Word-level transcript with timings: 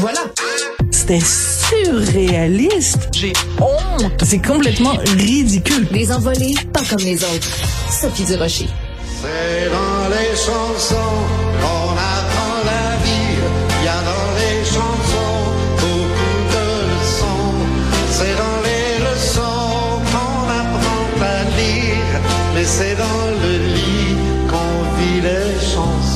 Voilà. 0.00 0.20
C'était 0.90 1.20
surréaliste. 1.20 3.10
J'ai 3.12 3.34
honte. 3.60 4.24
C'est 4.24 4.40
complètement 4.40 4.94
ridicule. 5.14 5.86
Les 5.90 6.10
envolés, 6.10 6.54
pas 6.72 6.80
comme 6.88 7.00
les 7.00 7.22
autres. 7.22 7.50
Sophie 7.90 8.24
Durocher. 8.24 8.68
C'est 9.20 9.68
dans 9.68 10.08
les 10.08 10.34
chansons 10.34 11.18
qu'on 11.60 11.92
apprend 11.92 12.56
la 12.64 12.96
vie. 13.04 13.36
Il 13.80 13.84
y 13.84 13.88
a 13.88 14.00
dans 14.10 14.30
les 14.40 14.64
chansons 14.64 15.36
beaucoup 15.76 16.40
de 16.54 16.66
leçons. 16.92 17.52
C'est 18.10 18.36
dans 18.42 18.60
les 18.64 19.04
leçons 19.04 20.00
qu'on 20.10 20.48
apprend 20.60 21.04
à 21.22 21.44
lire. 21.58 22.20
Mais 22.54 22.64
c'est 22.64 22.94
dans 22.94 23.26
le 23.42 23.52
lit 23.74 24.16
qu'on 24.48 24.98
vit 24.98 25.20
les 25.20 25.60
chansons 25.60 26.09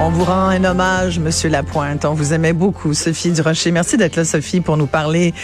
On 0.00 0.10
vous 0.10 0.24
rend 0.24 0.48
un 0.48 0.64
hommage, 0.64 1.18
Monsieur 1.18 1.50
Lapointe. 1.50 2.04
On 2.04 2.14
vous 2.14 2.32
aimait 2.32 2.52
beaucoup, 2.52 2.94
Sophie 2.94 3.30
Durocher. 3.30 3.72
Merci 3.72 3.96
d'être 3.96 4.16
là, 4.16 4.24
Sophie, 4.24 4.60
pour 4.60 4.76
nous 4.76 4.86
parler 4.86 5.34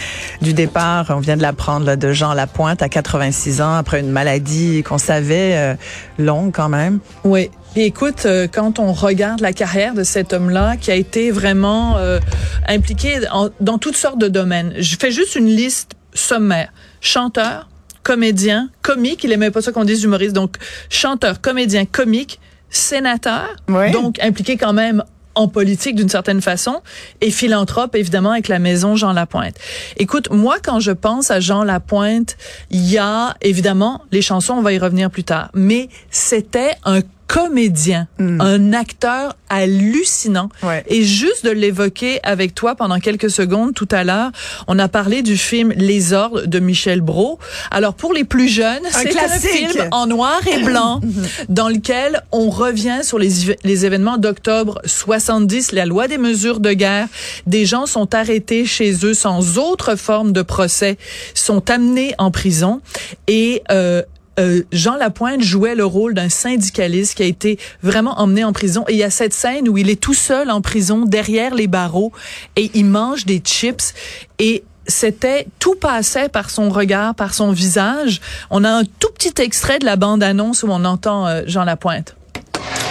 du 0.41 0.53
départ. 0.53 1.07
On 1.09 1.19
vient 1.19 1.37
de 1.37 1.41
l'apprendre 1.41 1.95
de 1.95 2.11
Jean 2.13 2.33
Lapointe 2.33 2.81
à 2.81 2.89
86 2.89 3.61
ans 3.61 3.75
après 3.75 3.99
une 3.99 4.09
maladie 4.09 4.81
qu'on 4.81 4.97
savait 4.97 5.55
euh, 5.55 5.75
longue 6.17 6.51
quand 6.51 6.69
même. 6.69 6.99
Oui. 7.25 7.51
Écoute, 7.75 8.25
euh, 8.25 8.47
quand 8.51 8.79
on 8.79 8.93
regarde 8.93 9.41
la 9.41 9.53
carrière 9.53 9.93
de 9.93 10.03
cet 10.03 10.33
homme-là, 10.33 10.77
qui 10.77 10.89
a 10.89 10.95
été 10.95 11.29
vraiment 11.29 11.97
euh, 11.97 12.19
impliqué 12.67 13.19
dans 13.59 13.77
toutes 13.77 13.97
sortes 13.97 14.19
de 14.19 14.29
domaines, 14.29 14.73
je 14.79 14.95
fais 14.99 15.11
juste 15.11 15.35
une 15.35 15.47
liste 15.47 15.91
sommaire. 16.13 16.69
Chanteur, 17.01 17.67
comédien, 18.05 18.69
comique, 18.83 19.23
il 19.23 19.31
aimait 19.31 19.49
pas 19.49 19.61
ça 19.63 19.71
qu'on 19.71 19.83
dise 19.83 20.03
humoriste, 20.03 20.33
donc 20.33 20.57
chanteur, 20.89 21.41
comédien, 21.41 21.85
comique, 21.85 22.39
sénateur, 22.69 23.47
Oui. 23.67 23.89
donc 23.91 24.19
impliqué 24.21 24.57
quand 24.57 24.73
même 24.73 25.03
en 25.33 25.47
politique 25.47 25.95
d'une 25.95 26.07
certaine 26.07 26.39
façon. 26.39 26.81
Et 27.19 27.31
philanthrope 27.31 27.95
évidemment 27.95 28.31
avec 28.31 28.47
la 28.47 28.59
maison 28.59 28.95
Jean 28.95 29.11
Lapointe. 29.11 29.55
Écoute, 29.97 30.29
moi 30.31 30.57
quand 30.63 30.79
je 30.79 30.91
pense 30.91 31.31
à 31.31 31.39
Jean 31.39 31.63
Lapointe, 31.63 32.37
il 32.69 32.85
y 32.89 32.99
a 32.99 33.35
évidemment 33.41 34.03
les 34.11 34.21
chansons, 34.21 34.53
on 34.53 34.61
va 34.61 34.71
y 34.71 34.77
revenir 34.77 35.09
plus 35.09 35.23
tard, 35.23 35.49
mais 35.55 35.89
c'était 36.11 36.75
un 36.85 37.01
comédien, 37.27 38.07
un 38.19 38.73
acteur 38.73 39.35
hallucinant. 39.49 40.49
Ouais. 40.63 40.83
Et 40.87 41.03
juste 41.03 41.45
de 41.45 41.51
l'évoquer 41.51 42.19
avec 42.23 42.55
toi 42.55 42.75
pendant 42.75 42.99
quelques 42.99 43.29
secondes 43.29 43.73
tout 43.73 43.87
à 43.91 44.03
l'heure, 44.03 44.31
on 44.67 44.79
a 44.79 44.87
parlé 44.87 45.21
du 45.21 45.37
film 45.37 45.73
Les 45.75 46.13
Ordres 46.13 46.45
de 46.45 46.59
Michel 46.59 47.01
Brault. 47.01 47.39
Alors 47.71 47.93
pour 47.93 48.13
les 48.13 48.23
plus 48.23 48.47
jeunes, 48.47 48.83
c'est 48.91 49.17
un 49.17 49.29
film 49.29 49.89
en 49.91 50.07
noir 50.07 50.39
et 50.47 50.63
blanc 50.63 51.01
dans 51.49 51.69
lequel 51.69 52.23
on 52.31 52.49
revient 52.49 52.99
sur 53.03 53.19
les, 53.19 53.29
les 53.63 53.85
événements 53.85 54.17
d'octobre 54.17 54.81
70, 54.85 55.71
la 55.71 55.85
loi 55.85 56.07
des 56.07 56.17
mesures 56.17 56.59
de 56.59 56.73
guerre. 56.73 57.07
Des 57.47 57.65
gens 57.65 57.85
sont 57.85 58.13
arrêtés 58.13 58.65
chez 58.65 59.05
eux 59.05 59.13
sans 59.13 59.57
autre 59.57 59.95
forme 59.95 60.31
de 60.31 60.41
procès, 60.41 60.97
sont 61.33 61.69
amenés 61.69 62.13
en 62.17 62.31
prison 62.31 62.81
et 63.27 63.63
euh, 63.71 64.01
euh, 64.39 64.63
Jean 64.71 64.95
Lapointe 64.95 65.41
jouait 65.41 65.75
le 65.75 65.85
rôle 65.85 66.13
d'un 66.13 66.29
syndicaliste 66.29 67.15
qui 67.15 67.23
a 67.23 67.25
été 67.25 67.59
vraiment 67.83 68.19
emmené 68.19 68.43
en 68.43 68.53
prison. 68.53 68.85
Et 68.87 68.93
il 68.93 68.99
y 68.99 69.03
a 69.03 69.09
cette 69.09 69.33
scène 69.33 69.69
où 69.69 69.77
il 69.77 69.89
est 69.89 69.99
tout 69.99 70.13
seul 70.13 70.51
en 70.51 70.61
prison, 70.61 71.05
derrière 71.05 71.55
les 71.55 71.67
barreaux, 71.67 72.11
et 72.55 72.71
il 72.73 72.85
mange 72.85 73.25
des 73.25 73.39
chips. 73.39 73.93
Et 74.39 74.63
c'était 74.87 75.47
tout 75.59 75.75
passait 75.75 76.29
par 76.29 76.49
son 76.49 76.69
regard, 76.69 77.15
par 77.15 77.33
son 77.33 77.51
visage. 77.51 78.21
On 78.49 78.63
a 78.63 78.69
un 78.69 78.83
tout 78.83 79.09
petit 79.17 79.41
extrait 79.41 79.79
de 79.79 79.85
la 79.85 79.95
bande-annonce 79.95 80.63
où 80.63 80.67
on 80.69 80.85
entend 80.85 81.27
euh, 81.27 81.41
Jean 81.47 81.63
Lapointe. 81.63 82.15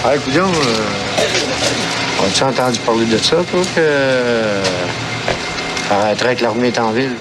Ah, 0.05 0.17
écoute, 0.17 0.35
euh, 0.37 2.27
as-tu 2.27 2.43
entendu 2.43 2.79
parler 2.81 3.07
de 3.07 3.19
ça, 3.19 3.37
toi, 3.37 3.61
que. 3.75 3.81
euh, 3.81 4.63
que 6.35 6.43
l'armée 6.43 6.69
est 6.69 6.79
en 6.79 6.91
ville? 6.91 7.13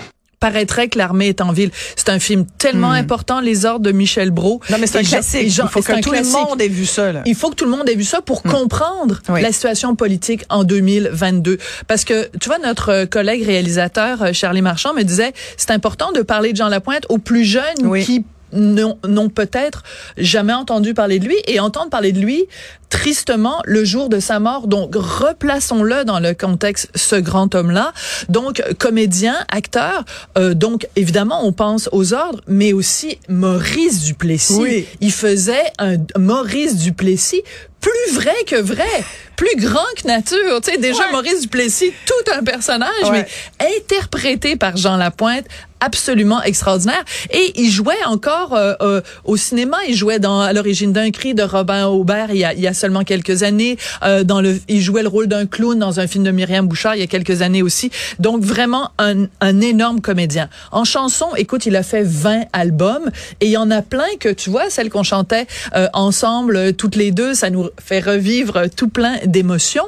Paraîtrait 0.47 0.89
que 0.89 0.97
l'armée 0.97 1.29
est 1.29 1.39
en 1.39 1.53
ville. 1.53 1.71
C'est 1.95 2.09
un 2.09 2.19
film 2.19 2.45
tellement 2.57 2.91
important, 2.91 3.39
Les 3.39 3.65
Ordres 3.65 3.85
de 3.85 3.93
Michel 3.93 4.29
Brault. 4.29 4.59
Non, 4.69 4.77
mais 4.77 4.87
c'est 4.87 4.97
un 4.99 5.03
classique. 5.03 5.49
Jean- 5.49 5.63
Il 5.67 5.69
faut 5.71 5.81
que 5.81 6.01
tout 6.01 6.11
le 6.11 6.23
monde 6.31 6.61
ait 6.61 6.67
vu 6.67 6.85
ça. 6.85 7.13
Là. 7.13 7.21
Il 7.25 7.35
faut 7.35 7.49
que 7.49 7.55
tout 7.55 7.63
le 7.63 7.71
monde 7.71 7.87
ait 7.87 7.95
vu 7.95 8.03
ça 8.03 8.21
pour 8.21 8.43
comprendre 8.43 9.21
Oui. 9.29 9.41
la 9.41 9.53
situation 9.53 9.95
politique 9.95 10.43
en 10.49 10.65
2022. 10.65 11.57
Parce 11.87 12.03
que, 12.03 12.29
tu 12.41 12.49
vois, 12.49 12.59
notre 12.59 12.89
euh, 12.89 13.05
collègue 13.05 13.45
réalisateur, 13.45 14.21
euh, 14.21 14.33
Charlie 14.33 14.61
Marchand, 14.61 14.93
me 14.93 15.03
disait, 15.03 15.31
c'est 15.55 15.71
important 15.71 16.11
de 16.11 16.21
parler 16.21 16.51
de 16.51 16.57
Jean 16.57 16.67
Lapointe 16.67 17.05
aux 17.07 17.19
plus 17.19 17.45
jeunes 17.45 17.63
Oui. 17.83 18.03
qui 18.03 18.25
n'ont 18.53 19.29
peut-être 19.29 19.83
jamais 20.17 20.53
entendu 20.53 20.93
parler 20.93 21.19
de 21.19 21.25
lui 21.25 21.37
et 21.47 21.59
entendre 21.59 21.89
parler 21.89 22.11
de 22.11 22.19
lui 22.19 22.47
tristement 22.89 23.59
le 23.65 23.83
jour 23.83 24.07
de 24.07 24.19
sa 24.19 24.39
mort. 24.39 24.67
Donc, 24.67 24.93
replaçons-le 24.95 26.05
dans 26.05 26.19
le 26.19 26.35
contexte, 26.35 26.89
ce 26.93 27.15
grand 27.15 27.55
homme-là. 27.55 27.91
Donc, 28.29 28.63
comédien, 28.77 29.35
acteur. 29.49 30.05
euh, 30.37 30.53
donc, 30.53 30.87
évidemment, 30.95 31.43
on 31.43 31.53
pense 31.53 31.89
aux 31.91 32.13
ordres, 32.13 32.41
mais 32.47 32.71
aussi 32.71 33.17
Maurice 33.29 34.01
Duplessis. 34.03 34.59
Oui. 34.59 34.85
Il 35.01 35.11
faisait 35.11 35.71
un 35.79 35.95
Maurice 36.19 36.77
Duplessis 36.77 37.41
plus 37.81 38.13
vrai 38.13 38.35
que 38.47 38.61
vrai, 38.61 39.03
plus 39.45 39.65
grand 39.65 39.79
que 40.01 40.07
nature. 40.07 40.61
Tu 40.63 40.71
sais, 40.71 40.77
déjà 40.77 41.03
Maurice 41.11 41.41
Duplessis, 41.41 41.91
tout 42.05 42.31
un 42.37 42.43
personnage, 42.43 42.89
Ouais. 43.09 43.25
mais 43.59 43.67
interprété 43.77 44.55
par 44.55 44.77
Jean 44.77 44.97
Lapointe, 44.97 45.45
absolument 45.79 46.41
extraordinaire. 46.43 47.03
Et 47.31 47.51
il 47.59 47.69
jouait 47.69 48.01
encore 48.05 48.53
euh, 48.53 48.73
euh, 48.81 49.01
au 49.25 49.35
cinéma. 49.35 49.75
Il 49.89 49.95
jouait 49.95 50.17
dans 50.19 50.39
à 50.39 50.53
l'origine 50.53 50.93
d'un 50.93 51.11
cri 51.11 51.33
de 51.33 51.43
Robin 51.43 51.87
Aubert 51.87 52.27
il 52.31 52.37
y 52.37 52.45
a, 52.45 52.53
il 52.53 52.61
y 52.61 52.67
a 52.67 52.73
seulement 52.73 53.03
quelques 53.03 53.43
années. 53.43 53.77
Euh, 54.03 54.23
dans 54.23 54.39
le, 54.39 54.61
il 54.69 54.79
jouait 54.81 55.01
le 55.03 55.09
rôle 55.09 55.27
d'un 55.27 55.45
clown 55.45 55.77
dans 55.77 55.99
un 55.99 56.07
film 56.07 56.23
de 56.23 56.31
Myriam 56.31 56.65
Bouchard 56.67 56.95
il 56.95 57.01
y 57.01 57.03
a 57.03 57.07
quelques 57.07 57.41
années 57.41 57.61
aussi. 57.61 57.91
Donc 58.19 58.43
vraiment 58.43 58.91
un, 58.97 59.25
un 59.41 59.59
énorme 59.59 59.99
comédien. 59.99 60.47
En 60.71 60.85
chanson, 60.85 61.27
écoute, 61.35 61.65
il 61.65 61.75
a 61.75 61.83
fait 61.83 62.03
20 62.03 62.43
albums 62.53 63.11
et 63.41 63.47
il 63.47 63.51
y 63.51 63.57
en 63.57 63.69
a 63.69 63.81
plein 63.81 64.07
que 64.21 64.29
tu 64.29 64.49
vois, 64.49 64.69
celles 64.69 64.89
qu'on 64.89 65.03
chantait 65.03 65.47
euh, 65.75 65.89
ensemble 65.91 66.73
toutes 66.75 66.95
les 66.95 67.11
deux, 67.11 67.33
ça 67.33 67.49
nous 67.49 67.67
fait 67.83 67.99
revivre 67.99 68.69
tout 68.73 68.87
plein 68.87 69.17
d'émotions. 69.33 69.88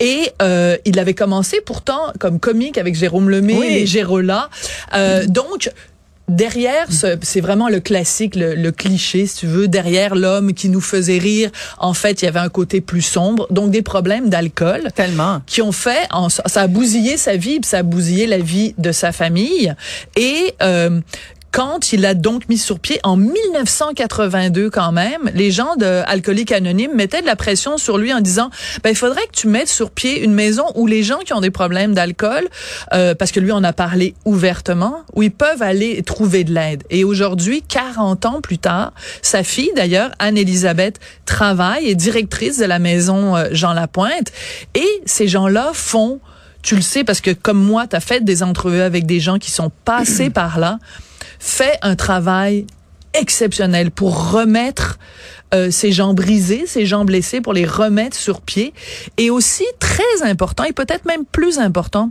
Et 0.00 0.30
euh, 0.42 0.76
il 0.84 0.98
avait 0.98 1.14
commencé 1.14 1.60
pourtant 1.64 2.12
comme 2.18 2.38
comique 2.40 2.78
avec 2.78 2.94
Jérôme 2.96 3.30
Lemay, 3.30 3.54
Oui. 3.58 3.68
les 3.68 3.86
Gérola. 3.86 4.48
Euh, 4.94 5.24
donc 5.26 5.70
derrière, 6.28 6.92
ce- 6.92 7.16
c'est 7.22 7.40
vraiment 7.40 7.68
le 7.68 7.80
classique, 7.80 8.36
le, 8.36 8.54
le 8.54 8.70
cliché, 8.70 9.26
si 9.26 9.38
tu 9.38 9.46
veux. 9.46 9.66
Derrière 9.66 10.14
l'homme 10.14 10.52
qui 10.52 10.68
nous 10.68 10.80
faisait 10.80 11.18
rire, 11.18 11.50
en 11.78 11.94
fait, 11.94 12.20
il 12.22 12.26
y 12.26 12.28
avait 12.28 12.38
un 12.38 12.48
côté 12.50 12.80
plus 12.80 13.00
sombre. 13.02 13.46
Donc 13.50 13.70
des 13.70 13.82
problèmes 13.82 14.28
d'alcool 14.28 14.88
Tellement. 14.94 15.40
qui 15.46 15.62
ont 15.62 15.72
fait, 15.72 16.06
en- 16.12 16.28
ça 16.28 16.42
a 16.54 16.66
bousillé 16.66 17.16
sa 17.16 17.36
vie, 17.36 17.60
puis 17.60 17.68
ça 17.68 17.78
a 17.78 17.82
bousillé 17.82 18.26
la 18.26 18.38
vie 18.38 18.74
de 18.78 18.92
sa 18.92 19.10
famille. 19.10 19.74
Et 20.16 20.54
euh, 20.62 21.00
quand 21.50 21.92
il 21.92 22.04
a 22.04 22.14
donc 22.14 22.48
mis 22.48 22.58
sur 22.58 22.78
pied 22.78 23.00
en 23.02 23.16
1982 23.16 24.70
quand 24.70 24.92
même, 24.92 25.30
les 25.34 25.50
gens 25.50 25.76
de 25.76 26.02
Alcooliques 26.06 26.52
Anonymes 26.52 26.94
mettaient 26.94 27.20
de 27.20 27.26
la 27.26 27.36
pression 27.36 27.78
sur 27.78 27.98
lui 27.98 28.12
en 28.12 28.20
disant, 28.20 28.50
ben 28.82 28.90
il 28.90 28.96
faudrait 28.96 29.26
que 29.26 29.32
tu 29.32 29.48
mettes 29.48 29.68
sur 29.68 29.90
pied 29.90 30.22
une 30.22 30.34
maison 30.34 30.64
où 30.74 30.86
les 30.86 31.02
gens 31.02 31.18
qui 31.18 31.32
ont 31.32 31.40
des 31.40 31.50
problèmes 31.50 31.94
d'alcool, 31.94 32.48
euh, 32.92 33.14
parce 33.14 33.32
que 33.32 33.40
lui 33.40 33.52
en 33.52 33.64
a 33.64 33.72
parlé 33.72 34.14
ouvertement, 34.24 35.02
où 35.14 35.22
ils 35.22 35.30
peuvent 35.30 35.62
aller 35.62 36.02
trouver 36.02 36.44
de 36.44 36.52
l'aide. 36.52 36.84
Et 36.90 37.04
aujourd'hui, 37.04 37.62
40 37.66 38.26
ans 38.26 38.40
plus 38.40 38.58
tard, 38.58 38.92
sa 39.22 39.42
fille 39.42 39.70
d'ailleurs, 39.74 40.10
Anne-Élisabeth, 40.18 41.00
travaille 41.24 41.88
et 41.88 41.94
directrice 41.94 42.58
de 42.58 42.66
la 42.66 42.78
maison 42.78 43.36
euh, 43.36 43.48
Jean 43.52 43.72
Lapointe. 43.72 44.32
Et 44.74 44.88
ces 45.06 45.28
gens-là 45.28 45.70
font 45.72 46.20
tu 46.62 46.74
le 46.74 46.82
sais 46.82 47.04
parce 47.04 47.20
que 47.20 47.30
comme 47.30 47.62
moi, 47.62 47.86
tu 47.86 47.96
as 47.96 48.00
fait 48.00 48.24
des 48.24 48.42
entrevues 48.42 48.80
avec 48.80 49.06
des 49.06 49.20
gens 49.20 49.38
qui 49.38 49.50
sont 49.50 49.70
passés 49.84 50.28
par 50.30 50.58
là, 50.58 50.78
fait 51.38 51.78
un 51.82 51.96
travail 51.96 52.66
exceptionnel 53.14 53.90
pour 53.90 54.32
remettre 54.32 54.98
euh, 55.54 55.70
ces 55.70 55.92
gens 55.92 56.14
brisés, 56.14 56.64
ces 56.66 56.84
gens 56.86 57.04
blessés, 57.04 57.40
pour 57.40 57.52
les 57.54 57.64
remettre 57.64 58.16
sur 58.16 58.40
pied. 58.42 58.74
Et 59.16 59.30
aussi, 59.30 59.64
très 59.78 60.22
important, 60.22 60.64
et 60.64 60.72
peut-être 60.72 61.04
même 61.06 61.24
plus 61.24 61.58
important, 61.58 62.10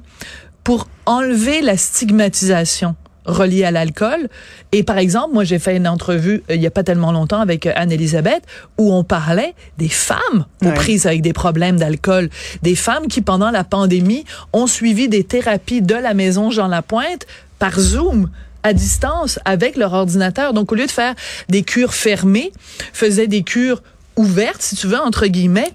pour 0.64 0.88
enlever 1.06 1.62
la 1.62 1.78
stigmatisation 1.78 2.96
reliée 3.26 3.64
à 3.66 3.72
l'alcool. 3.72 4.30
Et 4.72 4.84
par 4.84 4.98
exemple, 4.98 5.34
moi, 5.34 5.44
j'ai 5.44 5.60
fait 5.60 5.76
une 5.76 5.88
entrevue 5.88 6.44
euh, 6.50 6.56
il 6.56 6.62
y 6.62 6.68
a 6.68 6.72
pas 6.72 6.84
tellement 6.84 7.12
longtemps 7.12 7.42
avec 7.42 7.66
euh, 7.66 7.74
Anne-Elisabeth 7.76 8.42
où 8.78 8.94
on 8.94 9.04
parlait 9.04 9.54
des 9.78 9.90
femmes 9.90 10.46
aux 10.64 10.68
Ouais. 10.68 10.74
prises 10.74 11.06
avec 11.06 11.22
des 11.22 11.34
problèmes 11.34 11.78
d'alcool. 11.78 12.30
Des 12.64 12.76
femmes 12.76 13.08
qui, 13.08 13.22
pendant 13.22 13.52
la 13.52 13.64
pandémie, 13.66 14.24
ont 14.54 14.66
suivi 14.68 15.10
des 15.10 15.24
thérapies 15.26 15.82
de 15.82 15.96
la 15.96 16.14
maison 16.14 16.52
Jean 16.52 16.68
Lapointe 16.68 17.28
par 17.60 17.78
Zoom 17.80 18.30
à 18.68 18.74
distance 18.74 19.40
avec 19.46 19.76
leur 19.78 19.94
ordinateur. 19.94 20.54
Donc, 20.54 20.72
au 20.72 20.76
lieu 20.76 20.86
de 20.86 20.92
faire 20.92 21.16
des 21.50 21.64
cures 21.64 21.94
fermées, 21.94 22.52
faisaient 22.94 23.28
des 23.28 23.44
cures 23.44 23.82
ouvertes, 24.16 24.62
si 24.62 24.76
tu 24.76 24.88
veux, 24.88 25.00
entre 25.00 25.26
guillemets, 25.28 25.72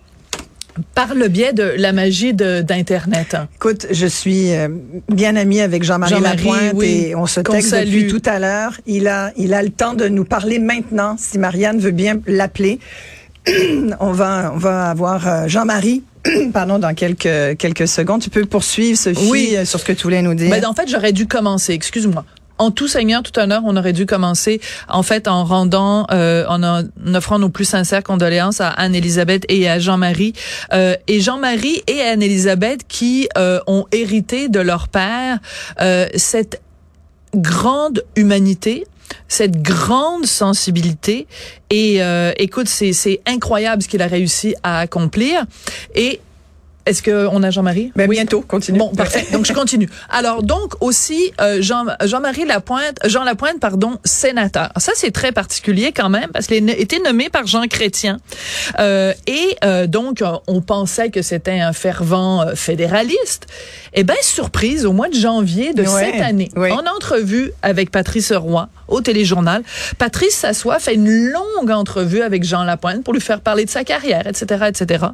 Par 0.95 1.15
le 1.15 1.29
biais 1.29 1.53
de 1.53 1.75
la 1.77 1.93
magie 1.93 2.33
d'Internet. 2.33 3.37
Écoute, 3.57 3.87
je 3.91 4.07
suis 4.07 4.53
euh, 4.55 4.69
bien 5.11 5.37
amie 5.37 5.61
avec 5.61 5.83
Jean-Marie 5.85 6.15
Jean-Marie, 6.15 6.37
Lapointe 6.39 6.73
oui, 6.75 7.09
et 7.09 7.15
on 7.15 7.27
se 7.27 7.41
texte 7.41 7.69
salue. 7.69 7.89
depuis 7.91 8.07
tout 8.07 8.23
à 8.25 8.39
l'heure. 8.39 8.73
Il 8.87 9.07
a, 9.07 9.33
il 9.37 9.53
a 9.53 9.63
le 9.63 9.69
temps 9.69 9.93
de 9.93 10.09
nous 10.09 10.25
parler 10.25 10.59
maintenant, 10.59 11.17
si 11.19 11.39
Marianne 11.39 11.79
veut 11.79 11.91
bien 11.91 12.21
l'appeler. 12.27 12.79
on 14.01 14.13
va, 14.13 14.51
on 14.55 14.59
va 14.59 14.89
avoir 14.89 15.29
euh, 15.29 15.47
Jean-Marie, 15.47 16.05
pardon, 16.55 16.79
dans 16.79 16.95
quelques 16.95 17.59
quelques 17.59 17.89
secondes. 17.89 18.23
Tu 18.23 18.31
peux 18.31 18.47
poursuivre, 18.47 18.97
Sophie, 18.99 19.29
Oui. 19.31 19.55
euh, 19.57 19.65
sur 19.67 19.79
ce 19.79 19.85
que 19.85 19.93
tu 19.93 20.05
voulais 20.05 20.23
nous 20.23 20.35
dire. 20.35 20.49
Ben, 20.51 20.65
en 20.65 20.73
fait, 20.75 20.89
j'aurais 20.89 21.13
dû 21.13 21.27
commencer, 21.27 21.75
excuse-moi. 21.75 22.25
En 22.63 22.71
tout 22.71 22.87
seigneur, 22.87 23.25
tout 23.25 23.37
honneur, 23.41 23.63
on 23.65 23.77
aurait 23.77 23.93
dû 23.93 24.07
commencer 24.07 24.61
en 24.89 25.03
fait 25.03 25.27
en 25.27 25.45
rendant, 25.45 26.07
euh, 26.13 26.45
en, 26.47 26.85
offrant 27.13 27.41
nos 27.41 27.49
plus 27.49 27.65
sincères 27.65 28.05
condoléances 28.05 28.61
à 28.61 28.69
Anne-Élisabeth 28.69 29.45
et 29.49 29.69
à 29.69 29.81
Jean-Marie. 29.81 30.33
Euh, 30.73 30.95
et 31.09 31.21
Jean-Marie 31.21 31.83
et 31.89 32.01
Anne-Élisabeth 32.03 32.83
qui 32.87 33.29
euh, 33.37 33.59
ont 33.67 33.87
hérité 33.91 34.49
de 34.49 34.61
leur 34.61 34.87
père 34.87 35.41
euh, 35.81 36.07
cette 36.15 36.63
grande 37.35 38.05
humanité, 38.15 38.87
cette 39.27 39.61
grande 39.61 40.27
sensibilité. 40.27 41.27
Et 41.71 42.01
euh, 42.01 42.31
écoute, 42.37 42.69
c'est 42.69 42.93
c'est 42.93 43.23
incroyable 43.27 43.83
ce 43.83 43.89
qu'il 43.89 44.03
a 44.03 44.07
réussi 44.07 44.55
à 44.63 44.79
accomplir. 44.79 45.47
Et 45.97 46.21
est-ce 46.87 47.03
qu'on 47.03 47.43
a 47.43 47.51
Jean-Marie? 47.51 47.93
Ben, 47.95 48.09
bientôt, 48.09 48.41
continue. 48.41 48.79
Bon, 48.79 48.89
parfait. 48.95 49.27
Donc, 49.33 49.47
je 49.47 49.53
continue. 49.53 49.89
Alors, 50.11 50.43
donc, 50.43 50.75
aussi, 50.81 51.33
euh, 51.41 51.63
Jean, 51.63 51.85
Jean-Marie 52.05 52.45
Lapointe, 52.45 52.99
Jean 53.05 53.25
Lapointe, 53.25 53.61
pardon, 53.61 53.99
sénateur. 54.05 54.71
Ça, 54.79 54.93
c'est 54.95 55.13
très 55.13 55.33
particulier 55.33 55.93
quand 55.93 56.09
même, 56.11 56.31
parce 56.33 56.47
qu'il 56.47 56.69
a 56.69 56.77
été 56.77 56.99
nommé 57.01 57.29
par 57.29 57.47
Jean 57.47 57.67
Chrétien. 57.69 58.19
Euh, 58.81 59.13
et 59.27 59.57
euh, 59.65 59.87
donc, 59.87 60.23
on 60.47 60.61
pensait 60.61 61.11
que 61.11 61.23
c'était 61.23 61.61
un 61.61 61.73
fervent 61.73 62.43
euh, 62.43 62.55
fédéraliste. 62.55 63.47
Eh 63.95 64.05
ben, 64.05 64.17
surprise, 64.23 64.87
au 64.87 64.93
mois 64.93 65.09
de 65.09 65.15
janvier 65.15 65.75
de 65.75 65.83
Ouais, 65.83 66.13
cette 66.13 66.21
année, 66.23 66.51
ouais. 66.57 66.71
en 66.73 66.85
entrevue 66.87 67.53
avec 67.63 67.91
Patrice 67.91 68.33
Roy 68.33 68.69
au 68.89 69.01
téléjournal, 69.01 69.63
Patrice 69.99 70.35
s'assoit, 70.37 70.79
fait 70.79 70.95
une 70.95 71.29
longue 71.31 71.71
entrevue 71.71 72.23
avec 72.23 72.45
Jean 72.45 72.65
Lapointe 72.65 73.05
pour 73.05 73.15
lui 73.15 73.21
faire 73.21 73.41
parler 73.41 73.65
de 73.65 73.71
sa 73.71 73.85
carrière, 73.85 74.27
etc., 74.27 74.67
etc. 74.69 75.07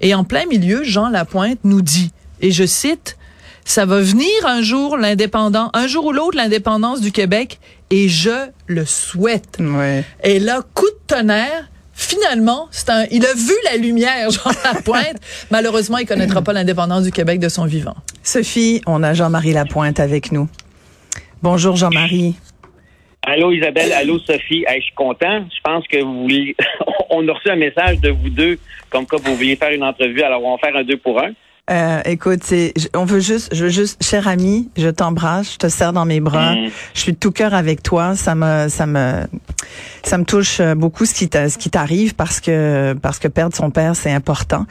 Et 0.00 0.14
en 0.14 0.24
plein 0.24 0.46
milieu, 0.46 0.82
Jean 0.82 1.08
Lapointe 1.08 1.58
nous 1.64 1.82
dit, 1.82 2.10
et 2.40 2.50
je 2.50 2.64
cite, 2.64 3.16
ça 3.64 3.84
va 3.84 4.00
venir 4.00 4.28
un 4.44 4.62
jour 4.62 4.96
l'indépendant, 4.96 5.70
un 5.74 5.86
jour 5.86 6.06
ou 6.06 6.12
l'autre 6.12 6.36
l'indépendance 6.36 7.00
du 7.00 7.12
Québec, 7.12 7.60
et 7.90 8.08
je 8.08 8.48
le 8.66 8.84
souhaite. 8.84 9.58
Ouais. 9.60 10.04
Et 10.24 10.38
là, 10.38 10.62
coup 10.74 10.88
de 10.88 10.98
tonnerre. 11.06 11.68
Finalement, 11.92 12.68
c'est 12.70 12.88
un, 12.88 13.04
il 13.10 13.26
a 13.26 13.34
vu 13.34 13.52
la 13.70 13.76
lumière, 13.76 14.30
Jean 14.30 14.50
Lapointe. 14.64 15.18
Malheureusement, 15.50 15.98
il 15.98 16.06
connaîtra 16.06 16.40
pas 16.40 16.54
l'indépendance 16.54 17.04
du 17.04 17.12
Québec 17.12 17.40
de 17.40 17.50
son 17.50 17.66
vivant. 17.66 17.96
Sophie, 18.22 18.80
on 18.86 19.02
a 19.02 19.12
Jean-Marie 19.12 19.52
Lapointe 19.52 20.00
avec 20.00 20.32
nous. 20.32 20.48
Bonjour 21.42 21.76
Jean-Marie. 21.76 22.36
Allô 23.32 23.52
Isabelle, 23.52 23.92
allô 23.92 24.18
Sophie. 24.18 24.64
Hey, 24.66 24.80
je 24.80 24.86
suis 24.86 24.94
content. 24.94 25.44
Je 25.54 25.60
pense 25.62 25.86
que 25.86 26.02
vous 26.02 26.22
vouliez... 26.22 26.56
on 27.10 27.26
a 27.28 27.32
reçu 27.32 27.48
un 27.48 27.56
message 27.56 28.00
de 28.00 28.10
vous 28.10 28.28
deux 28.28 28.58
comme 28.90 29.06
quoi 29.06 29.20
vous 29.22 29.36
vouliez 29.36 29.54
faire 29.54 29.70
une 29.70 29.84
entrevue. 29.84 30.22
Alors 30.22 30.42
on 30.44 30.56
va 30.56 30.58
faire 30.58 30.74
un 30.76 30.82
deux 30.82 30.96
pour 30.96 31.20
un. 31.22 31.30
Euh, 31.70 32.00
écoute, 32.06 32.40
on 32.96 33.04
veut 33.04 33.20
juste, 33.20 33.54
je 33.54 33.62
veux 33.64 33.70
juste, 33.70 34.02
cher 34.02 34.26
ami, 34.26 34.68
je 34.76 34.88
t'embrasse, 34.88 35.52
je 35.52 35.58
te 35.58 35.68
serre 35.68 35.92
dans 35.92 36.04
mes 36.04 36.18
bras, 36.18 36.54
Mm. 36.56 36.70
je 36.94 37.00
suis 37.00 37.12
de 37.12 37.16
tout 37.18 37.30
cœur 37.30 37.54
avec 37.54 37.80
toi. 37.84 38.16
Ça 38.16 38.34
me, 38.34 38.68
ça 38.68 38.86
me, 38.86 39.22
ça 40.02 40.18
me 40.18 40.24
touche 40.24 40.58
euh, 40.58 40.74
beaucoup 40.74 41.04
ce 41.04 41.14
qui 41.14 41.28
ce 41.32 41.56
qui 41.56 41.70
t'arrive 41.70 42.16
parce 42.16 42.40
que 42.40 42.94
parce 43.00 43.20
que 43.20 43.28
perdre 43.28 43.54
son 43.54 43.70
père 43.70 43.94
c'est 43.94 44.10
important. 44.10 44.66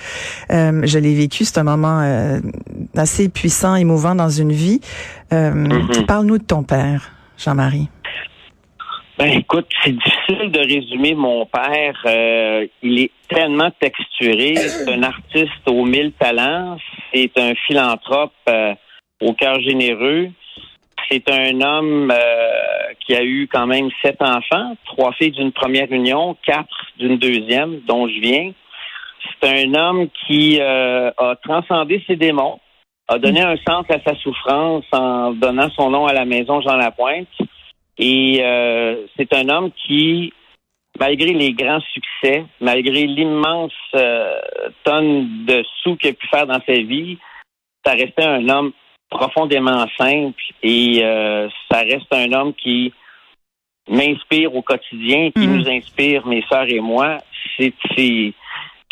Euh, 0.51 0.81
je 0.83 0.99
l'ai 0.99 1.13
vécu, 1.15 1.45
c'est 1.45 1.59
un 1.59 1.63
moment 1.63 2.01
euh, 2.01 2.39
assez 2.97 3.29
puissant, 3.29 3.75
émouvant 3.75 4.15
dans 4.15 4.29
une 4.29 4.51
vie. 4.51 4.81
Euh, 5.31 5.51
Mhm. 5.51 6.05
Parle-nous 6.05 6.39
de 6.39 6.43
ton 6.43 6.63
père, 6.63 7.11
Jean-Marie. 7.37 7.87
Ben 9.19 9.37
écoute, 9.37 9.67
c'est 9.83 9.91
difficile 9.91 10.49
de 10.49 10.59
résumer 10.59 11.13
mon 11.13 11.45
père. 11.45 12.01
Euh, 12.05 12.65
il 12.81 13.01
est 13.01 13.11
tellement 13.27 13.69
texturé. 13.77 14.55
C'est 14.55 14.89
un 14.89 15.03
artiste 15.03 15.67
aux 15.67 15.83
mille 15.83 16.13
talents. 16.13 16.77
C'est 17.13 17.37
un 17.37 17.53
philanthrope 17.67 18.31
euh, 18.47 18.73
au 19.19 19.33
cœur 19.33 19.59
généreux. 19.59 20.29
C'est 21.11 21.29
un 21.29 21.59
homme 21.59 22.13
euh, 22.15 22.93
qui 23.05 23.13
a 23.13 23.21
eu 23.21 23.49
quand 23.51 23.67
même 23.67 23.89
sept 24.01 24.21
enfants, 24.21 24.77
trois 24.85 25.11
filles 25.11 25.31
d'une 25.31 25.51
première 25.51 25.91
union, 25.91 26.37
quatre 26.45 26.85
d'une 26.97 27.17
deuxième, 27.17 27.81
dont 27.81 28.07
je 28.07 28.21
viens. 28.21 28.53
C'est 29.41 29.65
un 29.65 29.73
homme 29.73 30.07
qui 30.27 30.61
euh, 30.61 31.11
a 31.17 31.35
transcendé 31.43 32.01
ses 32.07 32.15
démons, 32.15 32.61
a 33.09 33.17
donné 33.17 33.41
un 33.41 33.57
sens 33.67 33.83
à 33.89 33.99
sa 33.99 34.15
souffrance 34.15 34.85
en 34.93 35.31
donnant 35.31 35.69
son 35.71 35.89
nom 35.89 36.07
à 36.07 36.13
la 36.13 36.23
maison 36.23 36.61
Jean 36.61 36.77
Lapointe. 36.77 37.27
Et 37.99 38.39
euh, 38.41 39.05
c'est 39.17 39.33
un 39.33 39.49
homme 39.49 39.71
qui, 39.85 40.31
malgré 40.97 41.33
les 41.33 41.51
grands 41.53 41.81
succès, 41.93 42.45
malgré 42.61 43.05
l'immense 43.05 43.73
euh, 43.93 44.39
tonne 44.85 45.45
de 45.45 45.63
sous 45.83 45.97
qu'il 45.97 46.11
a 46.11 46.13
pu 46.13 46.27
faire 46.27 46.47
dans 46.47 46.61
sa 46.65 46.73
vie, 46.73 47.17
ça 47.85 47.91
restait 47.93 48.25
un 48.25 48.47
homme 48.47 48.71
profondément 49.09 49.85
simple 49.97 50.41
et 50.63 51.01
euh, 51.03 51.49
ça 51.69 51.79
reste 51.79 52.13
un 52.13 52.31
homme 52.31 52.53
qui 52.53 52.93
m'inspire 53.89 54.55
au 54.55 54.61
quotidien, 54.61 55.31
qui 55.31 55.47
Mhm. 55.47 55.57
nous 55.57 55.69
inspire, 55.69 56.25
mes 56.25 56.43
sœurs 56.43 56.69
et 56.69 56.79
moi. 56.79 57.17
C'est, 57.57 57.73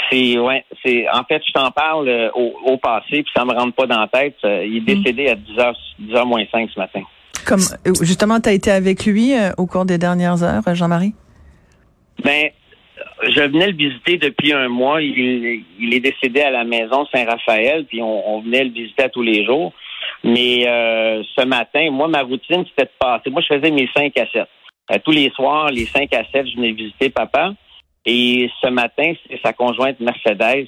c'est, 0.09 0.38
ouais, 0.38 0.65
c'est, 0.83 1.07
en 1.09 1.24
fait, 1.24 1.42
je 1.48 1.54
t'en 1.54 1.71
parle 1.71 2.09
euh, 2.09 2.30
au, 2.33 2.57
au 2.65 2.77
passé, 2.77 3.24
puis 3.24 3.31
ça 3.36 3.45
me 3.45 3.54
rentre 3.54 3.74
pas 3.75 3.86
dans 3.86 4.00
la 4.00 4.07
tête. 4.07 4.38
Euh, 4.44 4.65
il 4.65 4.77
est 4.77 4.95
décédé 4.95 5.30
à 5.30 5.36
10h, 5.36 5.75
10h 6.01 6.25
moins 6.25 6.44
5 6.51 6.69
ce 6.74 6.80
matin. 6.80 7.04
Comme 7.47 7.61
justement, 8.01 8.41
tu 8.41 8.49
as 8.49 8.51
été 8.51 8.71
avec 8.71 9.05
lui 9.05 9.33
euh, 9.33 9.51
au 9.57 9.67
cours 9.67 9.85
des 9.85 9.97
dernières 9.97 10.44
heures, 10.44 10.61
Jean-Marie? 10.73 11.13
Ben, 12.21 12.49
je 13.23 13.41
venais 13.41 13.67
le 13.67 13.77
visiter 13.77 14.17
depuis 14.17 14.51
un 14.51 14.67
mois. 14.67 15.01
Il, 15.01 15.94
est 15.94 15.99
décédé 16.01 16.41
à 16.41 16.51
la 16.51 16.65
maison 16.65 17.05
Saint-Raphaël, 17.05 17.85
puis 17.85 18.01
on, 18.01 18.41
venait 18.41 18.65
le 18.65 18.71
visiter 18.71 19.03
à 19.03 19.09
tous 19.09 19.21
les 19.21 19.45
jours. 19.45 19.71
Mais 20.25 20.67
euh, 20.67 21.23
ce 21.38 21.45
matin, 21.45 21.89
moi, 21.89 22.09
ma 22.09 22.21
routine, 22.21 22.65
c'était 22.67 22.85
de 22.85 22.97
passer. 22.99 23.29
Moi, 23.29 23.41
je 23.41 23.55
faisais 23.55 23.71
mes 23.71 23.88
5 23.95 24.17
à 24.17 24.25
7. 24.27 24.44
Euh, 24.91 24.97
tous 25.05 25.11
les 25.11 25.29
soirs, 25.31 25.69
les 25.69 25.85
5 25.85 26.13
à 26.13 26.23
7, 26.31 26.47
je 26.49 26.55
venais 26.57 26.73
visiter 26.73 27.09
papa. 27.09 27.53
Et 28.05 28.49
ce 28.61 28.67
matin, 28.67 29.13
c'est 29.29 29.39
sa 29.41 29.53
conjointe 29.53 29.99
Mercedes 30.01 30.67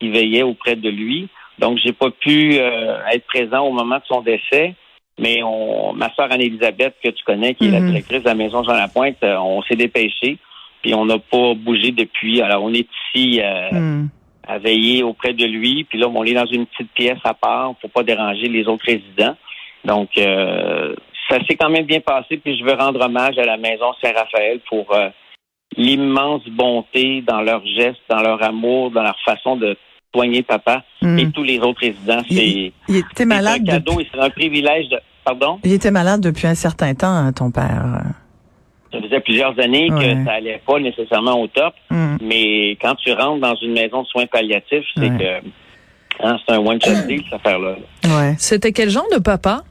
qui 0.00 0.08
veillait 0.10 0.42
auprès 0.42 0.76
de 0.76 0.88
lui. 0.88 1.28
Donc, 1.58 1.78
j'ai 1.84 1.92
pas 1.92 2.10
pu 2.10 2.54
être 2.54 3.26
présent 3.26 3.66
au 3.66 3.72
moment 3.72 3.96
de 3.96 4.04
son 4.06 4.22
décès. 4.22 4.74
Mais 5.22 5.42
on, 5.42 5.92
ma 5.94 6.12
sœur 6.14 6.26
Anne-Élisabeth, 6.30 6.96
que 7.02 7.08
tu 7.10 7.24
connais, 7.24 7.54
qui 7.54 7.68
est 7.68 7.70
la 7.70 7.80
Mhm. 7.80 7.86
directrice 7.90 8.22
de 8.22 8.28
la 8.28 8.34
maison 8.34 8.62
Jean 8.64 8.74
Lapointe, 8.74 9.16
euh, 9.22 9.36
on 9.38 9.62
s'est 9.62 9.76
dépêché 9.76 10.36
puis 10.82 10.94
on 10.94 11.04
n'a 11.06 11.18
pas 11.18 11.54
bougé 11.54 11.92
depuis. 11.92 12.42
Alors, 12.42 12.64
on 12.64 12.74
est 12.74 12.88
ici 13.14 13.40
euh, 13.40 13.70
Hmm. 13.70 14.08
à 14.48 14.58
veiller 14.58 15.04
auprès 15.04 15.32
de 15.32 15.44
lui. 15.46 15.84
Puis 15.84 15.96
là, 15.96 16.08
on 16.08 16.24
est 16.24 16.34
dans 16.34 16.44
une 16.46 16.66
petite 16.66 16.90
pièce 16.92 17.20
à 17.22 17.34
part 17.34 17.76
pour 17.76 17.88
pas 17.90 18.02
déranger 18.02 18.48
les 18.48 18.66
autres 18.66 18.84
résidents. 18.84 19.36
Donc, 19.84 20.10
euh, 20.18 20.96
ça 21.30 21.38
s'est 21.46 21.54
quand 21.54 21.70
même 21.70 21.84
bien 21.86 22.00
passé. 22.00 22.36
Puis 22.38 22.58
je 22.58 22.64
veux 22.64 22.72
rendre 22.74 23.00
hommage 23.00 23.38
à 23.38 23.44
la 23.44 23.56
maison 23.58 23.92
Saint-Raphaël 24.02 24.58
pour 24.68 24.92
euh, 24.92 25.08
l'immense 25.76 26.42
bonté 26.48 27.22
dans 27.22 27.40
leurs 27.42 27.64
gestes, 27.64 28.02
dans 28.08 28.20
leur 28.20 28.42
amour, 28.42 28.90
dans 28.90 29.02
leur 29.04 29.18
façon 29.24 29.54
de 29.56 29.76
soigner 30.14 30.42
papa 30.42 30.82
et 31.18 31.30
tous 31.30 31.42
les 31.44 31.58
autres 31.60 31.80
résidents. 31.80 32.22
Il, 32.28 32.72
C'est 33.14 33.22
un 33.32 33.40
cadeau 33.64 33.92
depuis- 33.92 34.02
et 34.04 34.08
c'est 34.12 34.20
un 34.20 34.30
privilège 34.30 34.88
de... 34.88 34.98
Pardon? 35.24 35.58
il 35.64 35.72
était 35.72 35.90
malade 35.90 36.20
depuis 36.20 36.46
un 36.46 36.54
certain 36.54 36.94
temps, 36.94 37.14
hein, 37.14 37.32
ton 37.32 37.50
père. 37.50 37.84
Ça 38.92 39.00
faisait 39.00 39.20
plusieurs 39.20 39.58
années 39.60 39.90
Ouais. 39.90 40.14
que 40.16 40.24
ça 40.24 40.32
allait 40.32 40.60
pas 40.66 40.78
nécessairement 40.78 41.40
au 41.40 41.46
top. 41.46 41.74
Hmm. 41.90 42.16
Mais 42.20 42.72
quand 42.82 42.94
tu 42.96 43.12
rentres 43.12 43.40
dans 43.40 43.54
une 43.56 43.72
maison 43.72 44.02
de 44.02 44.06
soins 44.08 44.26
palliatifs, 44.26 44.84
c'est 44.96 45.10
Ouais. 45.10 45.18
que 46.20 46.24
hein, 46.26 46.36
c'est 46.46 46.54
un 46.54 46.58
one-shot 46.58 47.06
deal, 47.06 47.22
cette 47.24 47.34
affaire-là. 47.40 47.76
Ouais. 48.04 48.34
C'était 48.38 48.72
quel 48.72 48.90
genre 48.90 49.06
de 49.14 49.18
papa? 49.18 49.62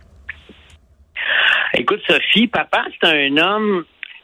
Écoute, 1.74 2.00
Sophie, 2.08 2.48
papa, 2.48 2.84
c'est 3.02 3.08
un 3.10 3.38
homme, 3.38 3.84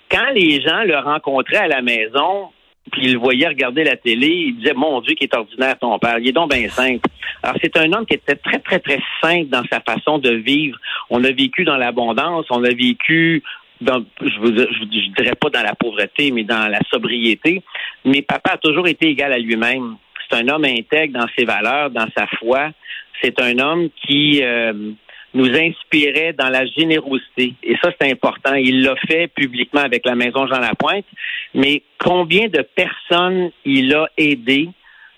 quand 0.10 0.32
les 0.34 0.62
gens 0.62 0.84
le 0.84 0.98
rencontraient 0.98 1.58
à 1.58 1.68
la 1.68 1.82
maison, 1.82 2.50
puis 2.92 3.04
ils 3.06 3.14
le 3.14 3.20
voyaient 3.20 3.48
regarder 3.48 3.84
la 3.84 3.96
télé, 3.98 4.28
ils 4.28 4.56
disaient, 4.58 4.74
mon 4.74 5.02
Dieu, 5.02 5.16
qui 5.16 5.26
est 5.26 5.36
ordinaire 5.36 5.78
ton 5.80 5.98
père. 6.00 6.18
Il 6.20 6.28
est 6.28 6.32
donc 6.32 6.52
bien 6.54 6.70
simple. 6.70 7.08
Alors, 7.44 7.58
c'est 7.62 7.76
un 7.78 7.92
homme 7.94 8.06
qui 8.06 8.16
était 8.16 8.36
très, 8.36 8.60
très, 8.60 8.80
très 8.80 9.00
simple 9.22 9.48
dans 9.50 9.64
sa 9.72 9.80
façon 9.82 10.18
de 10.18 10.32
vivre. 10.32 10.78
On 11.10 11.24
a 11.24 11.32
vécu 11.32 11.64
dans 11.64 11.78
l'abondance, 11.78 12.46
on 12.50 12.64
a 12.64 12.70
vécu 12.70 13.44
dans, 13.82 14.04
je, 14.22 14.40
vous- 14.40 14.56
je 14.58 15.12
dirais 15.22 15.36
pas 15.40 15.50
dans 15.50 15.62
la 15.64 15.76
pauvreté, 15.76 16.32
mais 16.32 16.44
dans 16.44 16.68
la 16.68 16.80
sobriété. 16.92 17.62
Mais 18.06 18.22
papa 18.22 18.52
a 18.54 18.58
toujours 18.58 18.88
été 18.88 19.08
égal 19.08 19.34
à 19.34 19.38
lui-même. 19.40 19.96
C'est 20.30 20.38
un 20.38 20.48
homme 20.50 20.66
intègre 20.66 21.20
dans 21.20 21.28
ses 21.38 21.46
valeurs, 21.46 21.90
dans 21.92 22.08
sa 22.18 22.26
foi. 22.40 22.72
C'est 23.22 23.40
un 23.42 23.58
homme 23.60 23.90
qui 24.06 24.42
euh, 24.44 24.74
nous 25.38 25.56
inspirait 25.56 26.34
dans 26.34 26.50
la 26.50 26.66
générosité. 26.66 27.54
Et 27.64 27.76
ça, 27.82 27.92
c'est 28.00 28.12
important. 28.12 28.56
Il 28.56 28.82
l'a 28.84 28.96
fait 29.08 29.28
publiquement 29.28 29.82
avec 29.82 30.06
la 30.06 30.16
Maison 30.16 30.48
Jean 30.48 30.60
Lapointe. 30.60 31.06
Mais 31.54 31.84
combien 32.00 32.48
de 32.48 32.62
personnes 32.62 33.52
il 33.64 33.94
a 33.94 34.10
aidé 34.18 34.70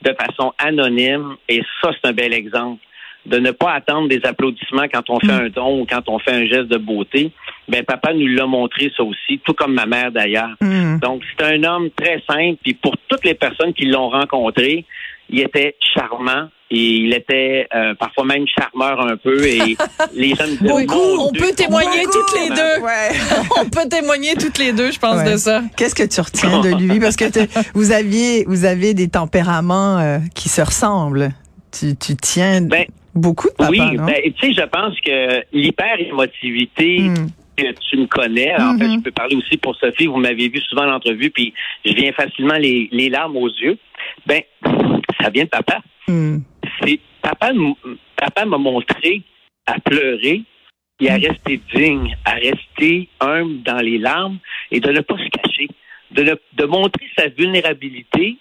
de 0.02 0.14
façon 0.14 0.54
anonyme? 0.58 1.36
Et 1.48 1.62
ça, 1.82 1.92
c'est 1.94 2.10
un 2.10 2.14
bel 2.14 2.34
exemple 2.34 2.82
de 3.26 3.38
ne 3.38 3.52
pas 3.52 3.74
attendre 3.74 4.08
des 4.08 4.22
applaudissements 4.24 4.88
quand 4.92 5.10
on 5.10 5.20
fait 5.20 5.32
un 5.32 5.50
don 5.50 5.82
ou 5.82 5.86
quand 5.86 6.08
on 6.08 6.20
fait 6.20 6.32
un 6.32 6.46
geste 6.46 6.68
de 6.68 6.78
beauté. 6.78 7.32
Ben 7.68 7.84
papa 7.84 8.14
nous 8.14 8.28
l'a 8.28 8.46
montré 8.46 8.92
ça 8.96 9.04
aussi, 9.04 9.40
tout 9.44 9.54
comme 9.54 9.74
ma 9.74 9.86
mère 9.86 10.12
d'ailleurs. 10.12 10.56
Mm. 10.62 11.00
Donc 11.00 11.22
c'est 11.30 11.46
un 11.46 11.64
homme 11.64 11.90
très 11.92 12.24
simple. 12.28 12.58
Puis 12.64 12.74
pour 12.74 12.96
toutes 13.08 13.26
les 13.26 13.36
personnes 13.36 13.74
qui 13.74 13.86
l'ont 13.86 14.10
rencontré, 14.10 14.86
il 15.30 15.40
était 15.42 15.76
charmant 15.94 16.50
et 16.72 16.78
il 16.98 17.14
était 17.14 17.68
euh, 17.76 17.96
parfois 17.96 18.26
même 18.26 18.46
charmeur 18.48 19.00
un 19.02 19.18
peu. 19.18 19.44
Et 19.46 19.76
les 20.14 20.30
gens 20.36 20.46
me 20.48 20.58
disaient, 20.58 20.72
Oui, 20.74 20.86
Mon 20.88 21.28
on 21.28 21.32
peut 21.32 21.52
témoigner 21.56 22.04
toutes 22.04 22.40
les 22.40 22.50
deux. 22.50 22.84
Ouais. 22.84 23.10
On 23.62 23.66
peut 23.70 23.90
témoigner 23.90 24.36
toutes 24.36 24.58
les 24.60 24.72
deux, 24.74 24.92
je 24.92 25.00
pense, 25.00 25.18
Ouais. 25.24 25.32
de 25.34 25.38
ça. 25.38 25.62
Qu'est-ce 25.78 25.96
que 25.96 26.04
tu 26.08 26.22
retiens 26.22 26.62
de 26.62 26.70
lui? 26.76 27.00
Parce 27.00 27.16
que 27.16 27.26
te- 27.30 27.48
vous 27.74 27.92
aviez 27.92 28.44
vous 28.48 28.66
avez 28.66 28.94
des 28.94 29.08
tempéraments 29.10 29.98
euh, 30.00 30.20
qui 30.36 30.48
se 30.50 30.62
ressemblent. 30.62 31.30
Tu, 31.72 31.96
tu 31.96 32.16
tiens 32.16 32.62
Ben, 32.62 32.86
beaucoup 33.16 33.48
de 33.50 33.54
papa, 33.54 33.70
oui, 33.72 33.80
ben, 33.98 34.16
tu 34.40 34.48
sais, 34.48 34.54
je 34.54 34.66
pense 34.68 35.00
que 35.02 35.44
l'hyper-émotivité, 35.54 37.00
Mm. 37.00 37.14
que 37.58 37.72
tu 37.90 37.98
me 37.98 38.06
connais, 38.08 38.54
en 38.56 38.78
fait, 38.78 38.86
je 38.90 39.00
peux 39.02 39.12
parler 39.12 39.36
aussi 39.36 39.58
pour 39.58 39.76
Sophie, 39.76 40.08
vous 40.08 40.18
m'avez 40.18 40.48
vu 40.50 40.60
souvent 40.62 40.86
en 40.88 40.94
entrevue, 40.96 41.30
puis 41.30 41.54
je 41.86 41.94
viens 41.94 42.12
facilement 42.14 42.56
les, 42.56 42.88
les 42.92 43.10
larmes 43.10 43.36
aux 43.38 43.50
yeux. 43.50 43.78
Ben, 44.26 44.42
ça 45.22 45.30
vient 45.30 45.44
de 45.46 45.50
papa. 45.50 45.82
Mm. 46.08 46.38
C'est 46.82 47.00
papa, 47.22 47.52
papa 48.16 48.46
m'a 48.46 48.58
montré 48.58 49.22
à 49.66 49.80
pleurer 49.80 50.44
et 51.02 51.10
à 51.10 51.16
rester 51.16 51.62
digne, 51.74 52.16
à 52.26 52.34
rester 52.34 53.08
humble 53.20 53.62
dans 53.64 53.78
les 53.80 53.98
larmes 53.98 54.40
et 54.72 54.80
de 54.80 54.92
ne 54.92 55.02
pas 55.02 55.16
se 55.18 55.30
cacher, 55.30 55.68
de, 56.12 56.24
ne- 56.24 56.36
de 56.54 56.66
montrer 56.66 57.06
sa 57.18 57.28
vulnérabilité. 57.30 58.38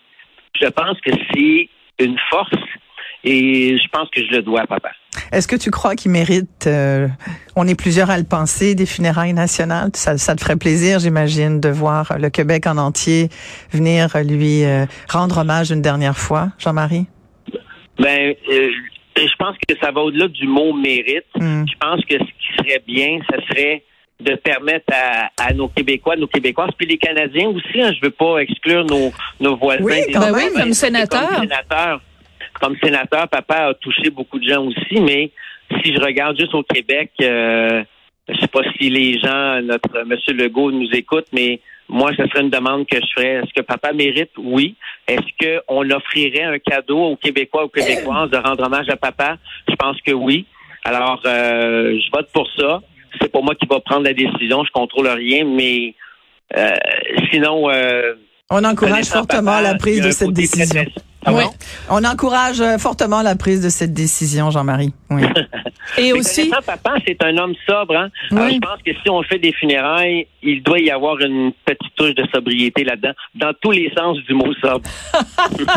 Je 0.60 0.66
pense 0.68 1.00
que 1.00 1.10
c'est 1.32 1.68
une 2.00 2.18
force 2.30 2.52
et 3.24 3.76
je 3.76 3.88
pense 3.88 4.08
que 4.10 4.24
je 4.24 4.30
le 4.30 4.42
dois 4.42 4.62
à 4.62 4.66
papa. 4.66 4.92
Est-ce 5.32 5.48
que 5.48 5.56
tu 5.56 5.70
crois 5.70 5.94
qu'il 5.94 6.10
mérite 6.10 6.66
euh, 6.66 7.08
On 7.56 7.66
est 7.66 7.78
plusieurs 7.78 8.10
à 8.10 8.18
le 8.18 8.24
penser 8.24 8.74
des 8.74 8.86
funérailles 8.86 9.34
nationales? 9.34 9.90
Ça, 9.94 10.16
ça 10.18 10.34
te 10.34 10.40
ferait 10.40 10.56
plaisir, 10.56 10.98
j'imagine, 10.98 11.60
de 11.60 11.68
voir 11.68 12.16
le 12.18 12.30
Québec 12.30 12.66
en 12.66 12.78
entier 12.78 13.28
venir 13.70 14.16
lui 14.24 14.64
euh, 14.64 14.86
rendre 15.08 15.38
hommage 15.38 15.70
une 15.70 15.82
dernière 15.82 16.16
fois, 16.16 16.48
Jean-Marie? 16.58 17.06
Ben, 17.98 18.34
euh, 18.50 18.70
je 19.16 19.36
pense 19.38 19.56
que 19.66 19.74
ça 19.82 19.90
va 19.90 20.00
au-delà 20.00 20.28
du 20.28 20.46
mot 20.46 20.72
mérite. 20.72 21.26
Mm. 21.36 21.64
Je 21.66 21.78
pense 21.78 22.04
que 22.04 22.14
ce 22.14 22.24
qui 22.24 22.56
serait 22.58 22.82
bien, 22.86 23.18
ce 23.30 23.40
serait 23.48 23.82
de 24.20 24.34
permettre 24.34 24.92
à, 24.92 25.30
à 25.36 25.52
nos 25.52 25.68
Québécois, 25.68 26.16
nos 26.16 26.26
Québécoises, 26.26 26.70
puis 26.76 26.86
les 26.86 26.98
Canadiens 26.98 27.48
aussi, 27.48 27.80
hein, 27.80 27.92
je 27.92 28.04
veux 28.04 28.10
pas 28.10 28.38
exclure 28.38 28.84
nos, 28.84 29.12
nos 29.40 29.56
voisins. 29.56 29.82
Oui, 29.82 30.06
des 30.06 30.12
Ben 30.12 30.32
oui, 30.32 30.74
sénateur. 30.74 31.28
Comme 31.28 31.42
sénateur, 31.42 32.00
comme 32.60 32.76
sénateur, 32.82 33.28
papa 33.28 33.68
a 33.68 33.74
touché 33.74 34.10
beaucoup 34.10 34.38
de 34.38 34.48
gens 34.48 34.64
aussi, 34.64 35.00
mais 35.00 35.30
si 35.82 35.94
je 35.94 36.00
regarde 36.00 36.38
juste 36.38 36.54
au 36.54 36.62
Québec, 36.62 37.10
euh, 37.22 37.82
je 38.28 38.38
sais 38.40 38.48
pas 38.48 38.60
si 38.78 38.90
les 38.90 39.18
gens, 39.18 39.60
notre 39.62 40.04
Monsieur 40.04 40.34
Legault 40.34 40.70
nous 40.70 40.88
écoute, 40.92 41.26
mais 41.32 41.60
moi, 41.88 42.10
ce 42.16 42.26
serait 42.28 42.42
une 42.42 42.50
demande 42.50 42.86
que 42.86 42.96
je 43.00 43.06
ferais. 43.14 43.34
Est-ce 43.36 43.52
que 43.54 43.62
papa 43.62 43.92
mérite? 43.92 44.30
Oui. 44.36 44.74
Est-ce 45.06 45.64
qu'on 45.66 45.90
offrirait 45.90 46.42
un 46.44 46.58
cadeau 46.58 46.98
aux 46.98 47.16
Québécois, 47.16 47.64
aux 47.64 47.68
Québécoises 47.68 48.30
de 48.30 48.36
rendre 48.36 48.62
hommage 48.64 48.88
à 48.90 48.96
papa? 48.96 49.38
Je 49.68 49.74
pense 49.74 49.96
que 50.02 50.12
oui. 50.12 50.44
Alors, 50.84 51.22
euh, 51.24 51.98
je 51.98 52.10
vote 52.12 52.28
pour 52.32 52.46
ça. 52.58 52.82
C'est 53.20 53.32
pas 53.32 53.40
moi 53.40 53.54
qui 53.54 53.66
va 53.66 53.80
prendre 53.80 54.04
la 54.04 54.12
décision. 54.12 54.62
Je 54.64 54.70
contrôle 54.70 55.08
rien, 55.08 55.44
mais 55.46 55.94
euh, 56.56 56.70
sinon, 57.32 57.70
euh, 57.70 58.14
On 58.50 58.62
encourage 58.64 59.06
fortement 59.06 59.52
papa, 59.52 59.62
la 59.62 59.74
prise 59.76 60.02
de 60.02 60.10
cette 60.10 60.34
très, 60.34 60.42
décision. 60.42 60.84
très- 60.84 60.92
Pardon? 61.32 61.48
Oui. 61.50 61.66
On 61.90 62.04
encourage 62.04 62.60
euh, 62.60 62.78
fortement 62.78 63.22
la 63.22 63.34
prise 63.34 63.62
de 63.62 63.68
cette 63.70 63.92
décision, 63.92 64.50
Jean-Marie. 64.50 64.92
Oui. 65.10 65.22
Et 65.96 66.12
aussi, 66.12 66.50
papa, 66.66 66.96
c'est 67.06 67.22
un 67.24 67.36
homme 67.38 67.54
sobre. 67.66 67.96
Hein? 67.96 68.10
Alors, 68.30 68.50
je 68.50 68.58
pense 68.58 68.82
que 68.84 68.92
si 69.02 69.08
on 69.08 69.22
fait 69.22 69.38
des 69.38 69.52
funérailles, 69.54 70.26
il 70.42 70.62
doit 70.62 70.78
y 70.78 70.90
avoir 70.90 71.18
une 71.20 71.52
petite 71.64 71.94
touche 71.96 72.14
de 72.14 72.24
sobriété 72.32 72.84
là-dedans, 72.84 73.12
dans 73.34 73.52
tous 73.62 73.70
les 73.70 73.90
sens 73.96 74.18
du 74.28 74.34
mot 74.34 74.52
sobre. 74.62 74.82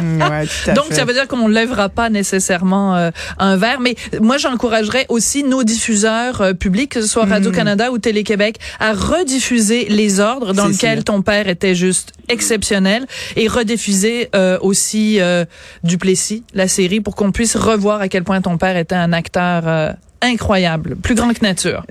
Ouais, 0.02 0.46
tout 0.46 0.70
à 0.70 0.74
donc 0.74 0.86
fait. 0.86 0.96
ça 0.96 1.06
veut 1.06 1.14
dire 1.14 1.28
qu'on 1.28 1.48
ne 1.48 1.54
lèvera 1.54 1.90
pas 1.90 2.10
nécessairement 2.10 2.96
euh, 2.96 3.10
un 3.40 3.56
verre. 3.58 3.80
Mais 3.80 3.96
moi, 4.20 4.38
j'encouragerais 4.38 5.06
aussi 5.10 5.44
nos 5.44 5.64
diffuseurs 5.64 6.42
euh, 6.42 6.54
publics, 6.54 6.92
que 6.92 7.02
ce 7.02 7.08
soit 7.08 7.26
Mm. 7.26 7.32
Radio-Canada 7.32 7.92
ou 7.92 7.98
Télé-Québec, 7.98 8.58
à 8.80 8.94
rediffuser 8.94 9.86
les 9.90 10.20
ordres 10.20 10.54
dans 10.54 10.68
lesquels 10.68 11.04
ton 11.04 11.22
père 11.22 11.48
était 11.48 11.76
juste 11.76 12.14
exceptionnel 12.32 13.06
et 13.36 13.48
rediffuser 13.48 14.30
euh, 14.36 14.58
aussi 14.62 15.20
euh, 15.20 15.46
Duplessis, 15.84 16.44
la 16.54 16.68
série, 16.68 17.02
pour 17.02 17.16
qu'on 17.16 17.32
puisse 17.32 17.56
revoir 17.56 18.02
à 18.02 18.08
quel 18.08 18.24
point 18.24 18.42
ton 18.42 18.58
père 18.58 18.78
était 18.78 18.96
un 18.96 19.14
acteur 19.14 19.68
euh, 19.68 19.92
incroyable, 20.22 20.96
plus 21.02 21.16
grand 21.16 21.34
que 21.34 21.44
nature. 21.44 21.84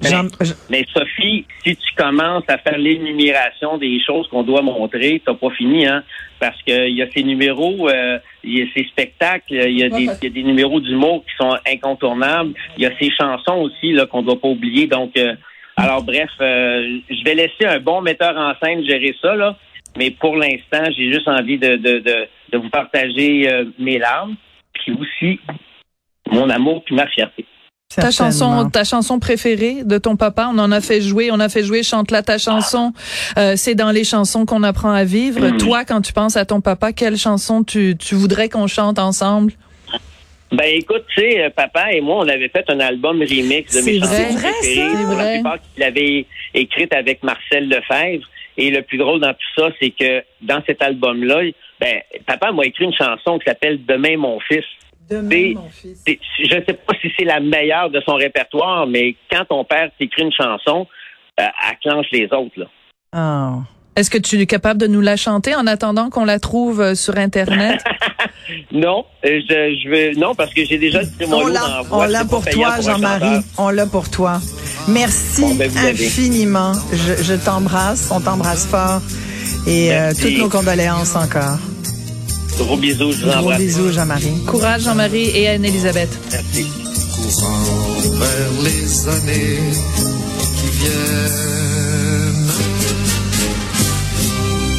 Mais 0.71 0.87
Sophie, 0.93 1.45
si 1.65 1.77
tu 1.77 1.95
commences 1.97 2.45
à 2.49 2.59
faire 2.59 2.79
l'énumération 2.79 3.77
des 3.79 4.01
choses 4.05 4.29
qu'on 4.29 4.45
doit 4.45 4.63
montrer, 4.63 5.21
t'as 5.25 5.35
pas 5.35 5.51
fini, 5.51 5.87
hein? 5.87 6.03
Parce 6.39 6.61
qu'il 6.63 6.97
y 6.97 7.03
a 7.03 7.07
ces 7.15 7.23
numéros, 7.23 7.89
euh, 7.91 8.19
il 8.45 8.59
y 8.59 8.63
a 8.63 8.67
ces 8.75 8.85
spectacles, 8.85 9.53
il 9.53 9.79
y 9.79 9.85
a 9.85 9.91
des, 9.91 10.05
il 10.05 10.25
y 10.25 10.27
a 10.27 10.31
des 10.31 10.43
numéros 10.43 10.81
d'humour 10.81 11.23
qui 11.25 11.37
sont 11.37 11.55
incontournables. 11.71 12.53
Il 12.79 12.85
y 12.85 12.87
a 12.87 12.93
ces 12.99 13.11
chansons 13.11 13.59
aussi 13.59 13.93
là 13.93 14.07
qu'on 14.07 14.23
doit 14.23 14.41
pas 14.41 14.49
oublier. 14.49 14.87
Donc, 14.87 15.17
euh, 15.19 15.35
alors 15.77 16.03
bref, 16.03 16.31
euh, 16.41 17.01
je 17.11 17.25
vais 17.25 17.35
laisser 17.35 17.67
un 17.67 17.79
bon 17.79 18.01
metteur 18.01 18.37
en 18.37 18.55
scène 18.63 18.85
gérer 18.87 19.15
ça 19.21 19.35
là. 19.35 19.57
Mais 19.97 20.11
pour 20.11 20.37
l'instant, 20.37 20.85
j'ai 20.97 21.13
juste 21.13 21.29
envie 21.29 21.59
de, 21.59 21.77
de, 21.77 21.99
de, 21.99 22.27
de 22.53 22.59
vous 22.59 22.71
partager 22.71 23.51
euh, 23.51 23.65
mes 23.79 23.99
larmes, 23.99 24.37
puis 24.73 24.93
aussi 24.93 25.41
mon 26.31 26.49
amour 26.49 26.83
puis 26.85 26.95
ma 26.95 27.07
fierté. 27.09 27.45
Ta 27.97 28.13
chanson, 28.13 28.71
ta 28.71 28.85
chanson 28.85 29.19
préférée 29.19 29.83
de 29.83 29.99
ton 29.99 30.15
papa, 30.15 30.49
on 30.55 30.59
en 30.59 30.71
a 30.71 30.81
fait 30.81 31.01
jouer, 31.01 31.31
on 31.33 31.41
a 31.41 31.49
fait 31.49 31.65
jouer 31.65 31.83
chante 31.83 32.13
là 32.13 32.23
ta 32.23 32.39
chanson. 32.39 32.93
Euh, 33.37 33.55
c'est 33.57 33.75
dans 33.75 33.91
les 33.91 34.05
chansons 34.05 34.47
qu'on 34.47 34.63
apprend 34.63 34.93
à 34.93 35.03
vivre. 35.03 35.41
Mhm. 35.41 35.57
Toi, 35.59 35.85
quand 35.85 36.01
tu 36.01 36.13
penses 36.13 36.37
à 36.37 36.45
ton 36.45 36.61
papa, 36.61 36.93
quelle 36.93 37.17
chanson 37.17 37.65
tu, 37.65 37.97
tu 37.99 38.15
voudrais 38.15 38.49
qu'on 38.49 38.69
chante 38.69 39.01
ensemble? 39.01 39.55
Ben 40.53 40.67
écoute, 40.67 41.05
tu 41.15 41.21
sais, 41.21 41.43
euh, 41.45 41.51
papa 41.51 41.93
et 41.93 42.01
moi, 42.01 42.19
on 42.19 42.29
avait 42.29 42.49
fait 42.49 42.65
un 42.69 42.79
album 42.79 43.21
remix 43.23 43.75
de 43.75 43.81
C'est 43.81 43.93
mes 43.93 43.99
vrai, 43.99 44.25
chansons 44.29 44.39
vrai, 44.39 44.53
préférées. 44.53 44.77
ça. 44.77 44.99
Pour 44.99 45.09
C'est 45.09 45.15
vrai. 45.15 45.25
La 45.25 45.33
plupart 45.35 45.59
qu'il 45.75 45.83
avait 45.83 46.27
écrite 46.55 46.95
avec 46.95 47.23
Marcel 47.25 47.69
Lefebvre. 47.69 48.27
Et 48.61 48.71
le 48.71 48.83
plus 48.83 48.99
drôle 48.99 49.21
dans 49.21 49.33
tout 49.33 49.53
ça, 49.61 49.69
c'est 49.81 49.91
que 49.91 50.23
dans 50.43 50.63
cet 50.67 50.83
album-là, 50.83 51.51
ben, 51.81 52.01
papa 52.27 52.53
m'a 52.53 52.65
écrit 52.67 52.85
une 52.85 52.93
chanson 52.95 53.39
qui 53.39 53.45
s'appelle 53.47 53.85
Demain 53.87 54.17
mon 54.19 54.39
fils. 54.41 54.65
Demain, 55.11 55.55
mon 55.55 55.69
C'est- 55.73 56.19
Je 56.39 56.55
ne 56.57 56.65
sais 56.65 56.75
pas 56.75 56.93
si 57.01 57.11
c'est 57.19 57.25
la 57.25 57.41
meilleure 57.41 57.91
de 57.91 58.01
son 58.07 58.15
répertoire, 58.15 58.87
mais 58.87 59.17
quand 59.33 59.45
ton 59.47 59.65
père 59.65 59.91
t'écrit 59.99 60.23
une 60.23 60.33
chanson, 60.33 60.87
euh, 61.41 61.45
elle 61.69 61.79
clenche 61.83 62.07
les 62.13 62.27
autres. 62.33 62.53
Là. 62.59 62.67
Ah. 63.13 63.55
Est-ce 63.97 64.09
que 64.11 64.19
tu 64.19 64.39
es 64.41 64.47
capable 64.47 64.81
de 64.81 64.87
nous 64.87 65.01
la 65.01 65.17
chanter 65.17 65.55
en 65.55 65.67
attendant 65.67 66.11
qu'on 66.11 66.25
la 66.25 66.39
trouve 66.39 66.81
euh, 66.81 66.95
sur 66.95 67.17
Internet? 67.17 67.83
Non, 68.73 69.05
euh, 69.25 69.41
je, 69.49 69.79
je 69.85 69.89
veux 69.89 70.19
non 70.19 70.35
parce 70.35 70.53
que 70.53 70.65
j'ai 70.65 70.77
déjà 70.79 71.03
le 71.03 71.07
On 71.07 71.17
trémolo 71.19 71.43
dans 71.43 71.49
l'a, 71.53 71.61
la 71.61 71.83
on 71.93 72.03
l'a 72.03 72.25
pour 72.25 72.45
toi, 72.45 72.81
Jean-Marie. 72.81 73.45
On 73.59 73.69
l'a 73.69 73.87
pour 73.87 74.11
toi. 74.11 74.41
Merci 74.89 75.41
Bon, 75.41 75.55
ben, 75.55 75.71
infiniment. 75.77 76.73
Je, 76.93 77.23
je 77.23 77.35
t'embrasse. 77.35 78.09
On 78.11 78.21
t'embrasse 78.21 78.67
fort. 78.67 79.01
Et 79.67 79.93
euh, 79.93 80.13
toutes 80.19 80.39
nos 80.39 80.49
condoléances 80.49 81.15
encore. 81.17 81.59
Gros 82.59 82.77
bisous, 82.77 83.13
je 83.13 83.25
vous 83.27 83.31
Gros 83.43 83.53
bisous, 83.57 83.93
Jean-Marie. 83.93 84.33
Courage, 84.47 84.83
Jean-Marie 84.83 85.31
et 85.35 85.49
Anne-Elisabeth. 85.49 86.11
Merci. 86.33 86.67
courant 87.15 87.63
vers 88.19 88.63
les 88.65 89.09
années 89.09 89.59
qui 90.57 90.79
viennent. 90.79 92.51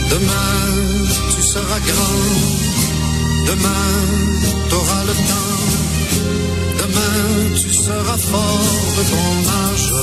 Demain, 0.10 1.08
tu 1.36 1.42
seras 1.42 1.80
grand. 1.80 3.48
Demain, 3.48 3.88
t'auras 4.70 5.04
le 5.06 5.14
temps. 5.14 5.91
Seras 7.86 8.18
fort 8.18 8.94
de 8.98 9.04
ton 9.12 9.34
âge. 9.66 9.94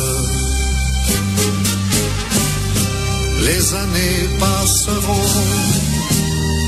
Les 3.47 3.75
années 3.75 4.28
passeront, 4.40 5.30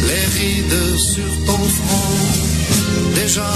les 0.09 0.27
rides 0.39 0.97
sur 0.97 1.31
ton 1.47 1.63
front. 1.79 2.17
Déjà 3.17 3.51